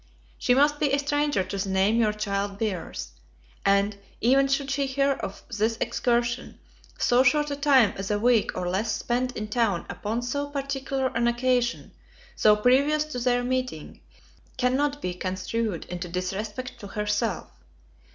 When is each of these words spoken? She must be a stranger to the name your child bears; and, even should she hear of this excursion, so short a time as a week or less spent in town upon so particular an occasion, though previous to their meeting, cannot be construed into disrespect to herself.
She 0.39 0.55
must 0.55 0.79
be 0.79 0.91
a 0.93 0.97
stranger 0.97 1.43
to 1.43 1.59
the 1.59 1.69
name 1.69 1.99
your 1.99 2.11
child 2.11 2.57
bears; 2.57 3.11
and, 3.63 3.99
even 4.19 4.47
should 4.47 4.71
she 4.71 4.87
hear 4.87 5.11
of 5.11 5.43
this 5.55 5.77
excursion, 5.79 6.57
so 6.97 7.21
short 7.21 7.51
a 7.51 7.55
time 7.55 7.93
as 7.97 8.09
a 8.09 8.17
week 8.17 8.57
or 8.57 8.67
less 8.67 8.91
spent 8.91 9.37
in 9.37 9.47
town 9.47 9.85
upon 9.91 10.23
so 10.23 10.49
particular 10.49 11.09
an 11.15 11.27
occasion, 11.27 11.91
though 12.41 12.55
previous 12.55 13.03
to 13.03 13.19
their 13.19 13.43
meeting, 13.43 14.01
cannot 14.57 15.03
be 15.03 15.13
construed 15.13 15.85
into 15.85 16.09
disrespect 16.09 16.79
to 16.79 16.87
herself. 16.87 17.51